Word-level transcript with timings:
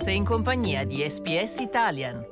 Sei 0.00 0.14
in 0.14 0.24
compagnia 0.24 0.84
di 0.84 1.04
SPS 1.04 1.58
Italian. 1.58 2.24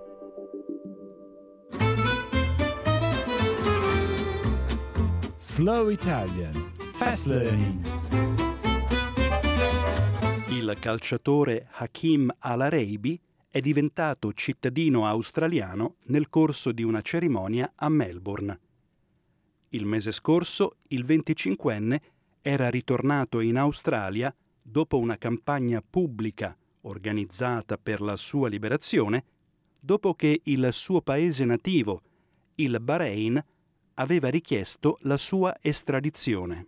Slow 5.36 5.88
Italian 5.88 6.72
Fast 6.92 7.26
Learning 7.26 7.84
Il 10.50 10.76
calciatore 10.78 11.66
Hakim 11.72 12.32
Al-Araibi 12.38 13.20
è 13.48 13.58
diventato 13.58 14.32
cittadino 14.32 15.04
australiano 15.04 15.96
nel 16.04 16.28
corso 16.28 16.70
di 16.70 16.84
una 16.84 17.02
cerimonia 17.02 17.72
a 17.74 17.88
Melbourne. 17.88 18.60
Il 19.70 19.86
mese 19.86 20.12
scorso 20.12 20.76
il 20.90 21.04
25enne 21.04 21.98
era 22.40 22.70
ritornato 22.70 23.40
in 23.40 23.56
Australia 23.56 24.32
dopo 24.62 24.98
una 24.98 25.18
campagna 25.18 25.82
pubblica 25.82 26.56
organizzata 26.86 27.76
per 27.78 28.00
la 28.00 28.16
sua 28.16 28.48
liberazione, 28.48 29.24
dopo 29.78 30.14
che 30.14 30.40
il 30.44 30.68
suo 30.72 31.00
paese 31.00 31.44
nativo, 31.44 32.02
il 32.56 32.78
Bahrain, 32.80 33.42
aveva 33.94 34.28
richiesto 34.28 34.98
la 35.02 35.16
sua 35.16 35.56
estradizione. 35.60 36.66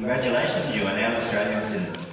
Congratulations, 0.00 0.74
you 0.74 0.86
are 0.86 0.98
now 0.98 1.14
Australian 1.14 1.62
citizens. 1.62 2.08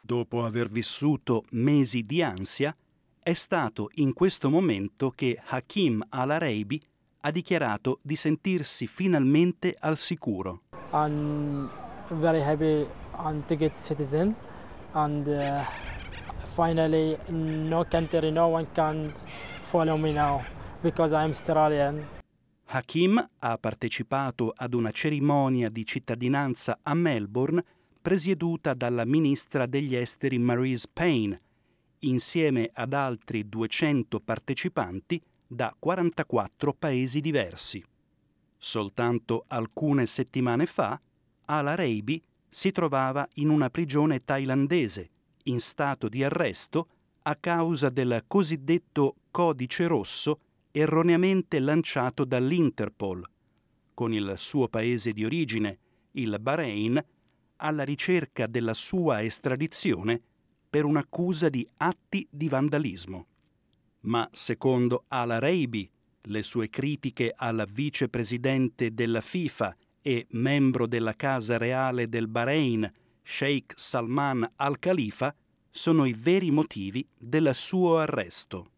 Dopo 0.00 0.44
aver 0.44 0.68
vissuto 0.68 1.44
mesi 1.50 2.02
di 2.02 2.20
ansia, 2.22 2.76
è 3.22 3.32
stato 3.32 3.90
in 3.94 4.12
questo 4.12 4.50
momento 4.50 5.10
che 5.10 5.40
Hakim 5.46 6.04
Al-Araibi 6.08 6.80
ha 7.20 7.30
dichiarato 7.30 7.98
di 8.02 8.16
sentirsi 8.16 8.86
finalmente 8.86 9.76
al 9.78 9.96
sicuro. 9.96 10.62
I'm 10.92 11.70
very 12.08 12.40
happy 12.40 12.86
I'm 13.16 13.44
to 13.46 13.56
get 13.56 13.76
citizen 13.76 14.34
and 14.92 15.26
uh, 15.26 15.62
finally 16.54 17.16
no 17.28 17.84
country 17.84 18.30
no 18.30 18.46
one 18.46 18.66
can 18.72 19.12
follow 19.62 19.96
me 19.96 20.12
now 20.12 20.42
because 20.80 21.14
I'm 21.14 21.30
Australian. 21.30 22.18
Hakim 22.72 23.28
ha 23.40 23.58
partecipato 23.58 24.52
ad 24.56 24.74
una 24.74 24.92
cerimonia 24.92 25.68
di 25.68 25.84
cittadinanza 25.84 26.78
a 26.82 26.94
Melbourne 26.94 27.64
presieduta 28.00 28.74
dalla 28.74 29.04
ministra 29.04 29.66
degli 29.66 29.96
esteri 29.96 30.38
Marise 30.38 30.88
Payne, 30.92 31.40
insieme 32.00 32.70
ad 32.72 32.92
altri 32.92 33.48
200 33.48 34.20
partecipanti 34.20 35.20
da 35.52 35.74
44 35.76 36.72
paesi 36.74 37.20
diversi. 37.20 37.84
Soltanto 38.56 39.46
alcune 39.48 40.06
settimane 40.06 40.64
fa, 40.64 41.00
Al-Araibi 41.46 42.22
si 42.48 42.70
trovava 42.70 43.28
in 43.34 43.48
una 43.48 43.68
prigione 43.68 44.20
thailandese, 44.20 45.10
in 45.44 45.58
stato 45.58 46.08
di 46.08 46.22
arresto 46.22 46.88
a 47.22 47.34
causa 47.34 47.88
del 47.88 48.22
cosiddetto 48.28 49.16
codice 49.32 49.88
rosso 49.88 50.38
erroneamente 50.70 51.58
lanciato 51.58 52.24
dall'Interpol, 52.24 53.24
con 53.92 54.12
il 54.12 54.34
suo 54.36 54.68
paese 54.68 55.12
di 55.12 55.24
origine, 55.24 55.78
il 56.12 56.38
Bahrain, 56.40 57.04
alla 57.56 57.82
ricerca 57.82 58.46
della 58.46 58.74
sua 58.74 59.24
estradizione 59.24 60.22
per 60.70 60.84
un'accusa 60.84 61.48
di 61.48 61.66
atti 61.78 62.24
di 62.30 62.48
vandalismo. 62.48 63.26
Ma 64.02 64.28
secondo 64.32 65.04
Al-Araibi, 65.08 65.90
le 66.22 66.42
sue 66.42 66.68
critiche 66.68 67.32
al 67.34 67.66
vicepresidente 67.70 68.92
della 68.92 69.20
FIFA 69.20 69.76
e 70.02 70.26
membro 70.30 70.86
della 70.86 71.14
Casa 71.14 71.58
Reale 71.58 72.08
del 72.08 72.28
Bahrain, 72.28 72.90
Sheikh 73.22 73.74
Salman 73.76 74.50
al-Khalifa, 74.56 75.34
sono 75.70 76.04
i 76.04 76.12
veri 76.12 76.50
motivi 76.50 77.06
del 77.16 77.54
suo 77.54 77.98
arresto. 77.98 78.70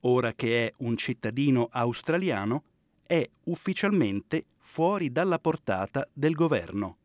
Ora 0.00 0.32
che 0.32 0.66
è 0.66 0.72
un 0.78 0.96
cittadino 0.96 1.68
australiano, 1.70 2.64
è 3.06 3.28
ufficialmente 3.46 4.46
fuori 4.58 5.10
dalla 5.10 5.38
portata 5.38 6.08
del 6.12 6.34
governo. 6.34 6.96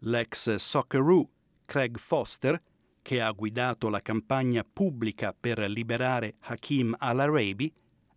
L'ex 0.00 0.54
Socceroo 0.54 1.28
Craig 1.64 1.98
Foster 1.98 2.60
che 3.06 3.20
ha 3.20 3.30
guidato 3.30 3.88
la 3.88 4.00
campagna 4.00 4.64
pubblica 4.64 5.32
per 5.32 5.60
liberare 5.60 6.34
Hakim 6.40 6.92
al-Araibi, 6.98 7.72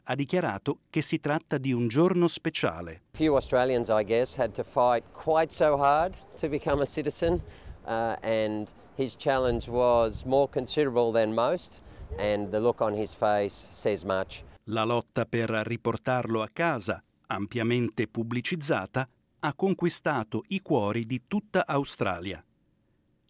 ha 0.05 0.15
dichiarato 0.15 0.79
che 0.89 1.03
si 1.03 1.19
tratta 1.19 1.59
di 1.59 1.71
un 1.71 1.87
giorno 1.87 2.27
speciale. 2.27 3.03
Few 3.11 3.35
Australians, 3.35 3.89
I 3.89 4.03
guess, 4.03 4.35
had 4.35 4.49
to 4.53 4.63
fight 4.63 5.03
quite 5.11 5.53
so 5.53 5.77
hard 5.77 6.17
to 6.39 6.49
become 6.49 6.81
a 6.81 6.87
citizen, 6.87 7.39
uh, 7.85 8.15
and 8.23 8.67
his 8.95 9.15
challenge 9.15 9.69
was 9.69 10.23
more 10.23 10.49
considerable 10.49 11.11
than 11.11 11.35
most, 11.35 11.83
and 12.17 12.49
the 12.49 12.59
look 12.59 12.81
on 12.81 12.97
his 12.97 13.13
face 13.13 13.69
says 13.71 14.01
much. 14.03 14.43
La 14.69 14.85
lotta 14.85 15.25
per 15.25 15.51
riportarlo 15.51 16.41
a 16.41 16.49
casa, 16.51 16.99
ampiamente 17.27 18.07
pubblicizzata, 18.07 19.07
ha 19.41 19.53
conquistato 19.53 20.41
i 20.47 20.61
cuori 20.61 21.05
di 21.05 21.21
tutta 21.27 21.67
Australia. 21.67 22.43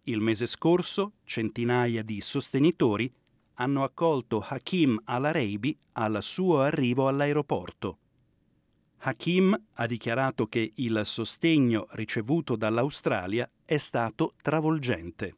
Il 0.09 0.21
mese 0.21 0.47
scorso 0.47 1.11
centinaia 1.23 2.01
di 2.01 2.19
sostenitori 2.19 3.13
hanno 3.55 3.83
accolto 3.83 4.43
Hakim 4.43 4.99
al-Araibi 5.03 5.77
al 5.91 6.17
suo 6.23 6.61
arrivo 6.61 7.07
all'aeroporto. 7.07 7.97
Hakim 9.01 9.55
ha 9.75 9.85
dichiarato 9.85 10.47
che 10.47 10.71
il 10.73 11.01
sostegno 11.03 11.85
ricevuto 11.91 12.55
dall'Australia 12.55 13.47
è 13.63 13.77
stato 13.77 14.33
travolgente. 14.41 15.35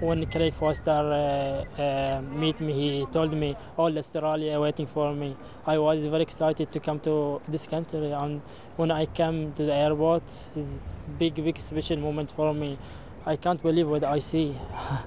When 0.00 0.28
Craig 0.28 0.52
Foster 0.52 1.66
uh, 1.76 1.80
uh, 1.80 2.38
meet 2.38 2.60
me, 2.60 2.72
he 2.72 3.06
told 3.10 3.32
me 3.32 3.56
all 3.74 3.96
Australia 3.96 4.60
waiting 4.60 4.86
for 4.86 5.12
me. 5.12 5.34
I 5.66 5.76
was 5.76 6.04
very 6.04 6.22
excited 6.22 6.68
to 6.68 6.78
come 6.78 7.00
to 7.00 7.40
this 7.50 7.66
country, 7.66 8.12
and 8.12 8.40
when 8.76 8.92
I 8.92 9.06
came 9.06 9.52
to 9.54 9.64
the 9.64 9.74
airport, 9.74 10.22
it's 10.54 10.94
big, 11.18 11.34
big 11.34 11.58
special 11.58 11.98
moment 11.98 12.30
for 12.30 12.54
me. 12.54 12.78
I 13.26 13.38
can't 13.38 13.60
believe 13.62 13.88
what 13.88 14.02
I 14.04 14.20
see. 14.20 14.54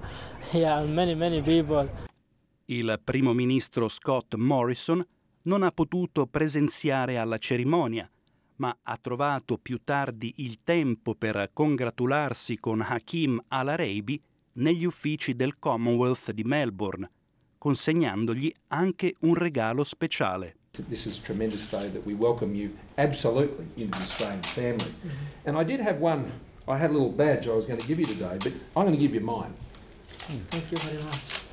yeah, 0.52 0.84
many, 0.84 1.14
many 1.14 1.42
people. 1.42 1.88
Il 2.66 3.00
primo 3.04 3.34
ministro 3.34 3.88
Scott 3.88 4.34
Morrison 4.36 5.06
non 5.44 5.62
ha 5.62 5.72
potuto 5.72 6.26
presenziare 6.26 7.18
alla 7.18 7.38
cerimonia, 7.38 8.10
ma 8.56 8.76
ha 8.82 8.98
trovato 9.00 9.60
più 9.60 9.82
tardi 9.84 10.34
il 10.38 10.64
tempo 10.64 11.14
per 11.14 11.52
congratularsi 11.54 12.58
con 12.60 12.82
Hakim 12.82 13.40
al-Araibi 13.50 14.20
negli 14.54 14.84
uffici 14.84 15.36
del 15.36 15.60
Commonwealth 15.60 16.32
di 16.32 16.44
Melbourne, 16.44 17.12
consegnandogli 17.60 18.52
anche 18.70 19.14
un 19.22 19.36
regalo 19.36 19.84
speciale. 19.84 20.56
This 20.90 21.06
is 21.06 21.20
a 21.20 21.22
tremendous 21.22 21.70
day 21.70 21.90
that 21.92 22.04
we 22.04 22.14
welcome 22.14 22.56
you 22.56 22.72
absolutely 22.96 23.68
into 23.76 23.98
the 23.98 24.04
Australian 24.04 24.42
family. 24.42 24.92
Mm-hmm. 25.04 25.48
And 25.48 25.58
I 25.58 25.64
did 25.64 25.80
have 25.80 26.00
one 26.00 26.32
I 26.70 26.78
had 26.78 26.90
a 26.90 26.94
little 26.94 27.10
badge 27.12 27.48
I 27.48 27.54
was 27.54 27.66
going 27.66 27.80
to 27.80 27.88
give 27.88 27.98
you 27.98 28.06
today, 28.06 28.38
but 28.40 28.52
I'm 28.76 28.84
going 28.86 28.92
to 28.92 29.00
give 29.00 29.14
you 29.14 29.22
mine. 29.22 29.54
Thank 30.50 30.70
you 30.70 30.78
very 30.80 31.02
much. 31.02 31.46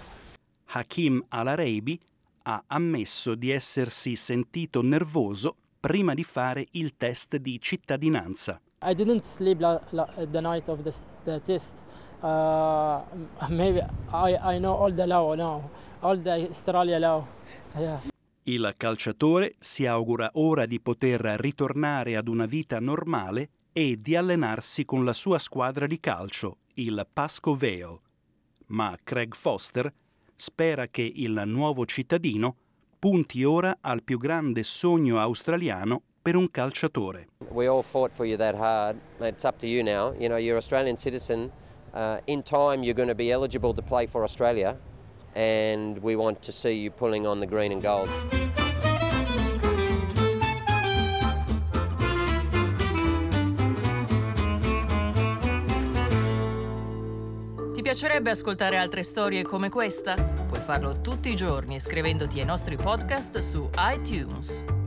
Hakim 0.65 1.25
Al-Araibi 1.29 2.01
ha 2.43 2.65
ammesso 2.67 3.37
di 3.37 3.51
essersi 3.51 4.17
sentito 4.17 4.83
nervoso 4.83 5.55
prima 5.79 6.15
di 6.15 6.25
fare 6.25 6.67
il 6.73 6.97
test 6.97 7.37
di 7.37 7.61
cittadinanza. 7.61 8.61
I 8.83 8.95
didn't 8.95 9.25
sleep 9.25 9.61
la, 9.61 9.81
la, 9.91 10.09
the 10.31 10.41
night 10.41 10.69
of 10.69 10.83
the, 10.83 10.93
the 11.25 11.41
test. 11.43 11.75
Uh, 12.21 13.03
maybe 13.49 13.87
I, 14.13 14.57
I 14.57 14.59
know 14.59 14.75
all 14.75 14.93
the 14.93 15.07
law 15.07 15.35
now, 15.35 15.71
all 16.01 16.21
the 16.21 16.49
Australia 16.49 16.99
law. 16.99 17.25
Yeah. 17.77 18.01
Il 18.43 18.75
calciatore 18.77 19.55
si 19.59 19.87
augura 19.87 20.31
ora 20.35 20.67
di 20.67 20.81
poter 20.81 21.21
ritornare 21.39 22.17
ad 22.17 22.27
una 22.27 22.47
vita 22.47 22.81
normale 22.81 23.49
e 23.77 23.97
di 24.01 24.15
allenarsi 24.15 24.85
con 24.85 25.05
la 25.05 25.13
sua 25.13 25.41
squadra 25.41 25.89
di 25.89 25.99
calcio, 25.99 26.59
il 26.75 27.05
Pasco 27.13 27.57
Vale. 27.57 27.99
Ma 28.67 28.97
Craig 29.03 29.35
Foster 29.35 29.93
spera 30.37 30.87
che 30.87 31.03
il 31.03 31.43
nuovo 31.47 31.85
cittadino 31.85 32.55
punti 33.01 33.43
ora 33.43 33.79
al 33.81 34.05
più 34.05 34.17
grande 34.17 34.63
sogno 34.63 35.19
australiano 35.19 36.01
per 36.23 36.37
un 36.37 36.49
calciatore. 36.53 37.31
We 37.51 37.67
all 37.67 37.83
fought 37.83 38.13
for 38.15 38.25
you 38.25 38.37
that 38.37 38.55
hard. 38.55 38.97
It's 39.19 39.43
up 39.43 39.59
to 39.59 39.67
you 39.67 39.83
now. 39.83 40.15
You 40.21 40.29
know, 40.29 40.39
you're 40.39 40.57
Australian 40.57 40.97
citizen. 40.97 41.51
Uh, 41.93 42.19
in 42.27 42.45
time, 42.45 42.85
you're 42.85 42.95
going 42.95 43.09
to 43.09 43.17
be 43.17 43.33
eligible 43.33 43.75
to 43.75 43.83
play 43.83 44.07
for 44.07 44.23
Australia, 44.23 44.77
and 45.35 45.99
we 46.01 46.15
want 46.15 46.41
to 46.43 46.53
see 46.53 46.75
you 46.75 46.93
pulling 46.93 47.27
on 47.27 47.41
the 47.41 47.47
green 47.47 47.73
and 47.73 47.83
gold. 47.83 48.09
Piacerebbe 57.83 58.31
ascoltare 58.31 58.77
altre 58.77 59.03
storie 59.03 59.43
come 59.43 59.69
questa? 59.69 60.15
Puoi 60.15 60.61
farlo 60.61 61.01
tutti 61.01 61.31
i 61.31 61.35
giorni 61.35 61.75
iscrivendoti 61.75 62.39
ai 62.39 62.47
nostri 62.47 62.77
podcast 62.77 63.39
su 63.39 63.69
iTunes. 63.77 64.84